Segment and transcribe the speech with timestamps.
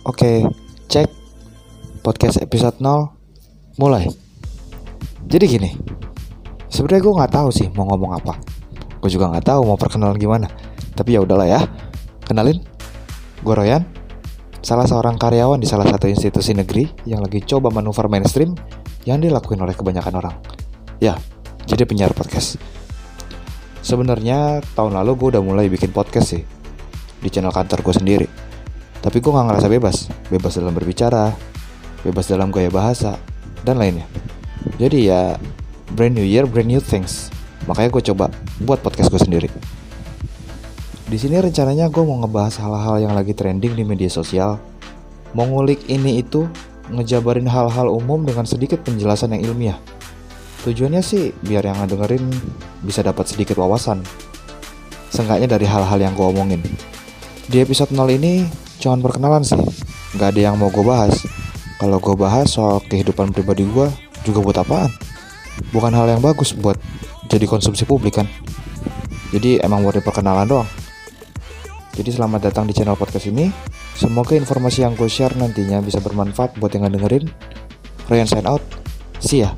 [0.00, 0.40] Oke,
[0.88, 1.12] cek
[2.00, 3.12] podcast episode 0
[3.76, 4.08] mulai.
[5.28, 5.76] Jadi gini,
[6.72, 8.40] sebenarnya gue nggak tahu sih mau ngomong apa.
[8.96, 10.48] Gue juga nggak tahu mau perkenalan gimana.
[10.96, 11.60] Tapi ya udahlah ya.
[12.24, 12.64] Kenalin,
[13.44, 13.84] gue Royan,
[14.64, 18.56] salah seorang karyawan di salah satu institusi negeri yang lagi coba manuver mainstream
[19.04, 20.34] yang dilakuin oleh kebanyakan orang.
[20.96, 21.20] Ya,
[21.68, 22.56] jadi penyiar podcast.
[23.84, 26.42] Sebenarnya tahun lalu gue udah mulai bikin podcast sih
[27.20, 28.28] di channel kantor gue sendiri.
[29.00, 29.96] Tapi gue gak ngerasa bebas,
[30.28, 31.32] bebas dalam berbicara,
[32.04, 33.16] bebas dalam gaya bahasa,
[33.64, 34.04] dan lainnya.
[34.76, 35.40] Jadi ya,
[35.96, 37.32] brand new year, brand new things.
[37.64, 38.28] Makanya gue coba
[38.60, 39.48] buat podcast gue sendiri.
[41.10, 44.62] Di sini rencananya gue mau ngebahas hal-hal yang lagi trending di media sosial,
[45.34, 46.46] mau ngulik ini itu,
[46.90, 49.78] ngejabarin hal-hal umum dengan sedikit penjelasan yang ilmiah.
[50.60, 52.30] Tujuannya sih biar yang ngedengerin
[52.84, 54.04] bisa dapat sedikit wawasan.
[55.10, 56.62] Seenggaknya dari hal-hal yang gue omongin.
[57.50, 58.46] Di episode 0 ini
[58.80, 59.60] cuman perkenalan sih,
[60.16, 61.20] nggak ada yang mau gue bahas.
[61.76, 63.88] Kalau gue bahas soal kehidupan pribadi gue,
[64.24, 64.90] juga buat apaan?
[65.70, 66.80] Bukan hal yang bagus buat
[67.28, 68.26] jadi konsumsi publik kan.
[69.30, 70.68] Jadi emang buat perkenalan doang.
[71.94, 73.52] Jadi selamat datang di channel podcast ini.
[73.94, 77.28] Semoga informasi yang gue share nantinya bisa bermanfaat buat yang dengerin.
[78.08, 78.64] Ryan sign out.
[79.20, 79.52] See ya.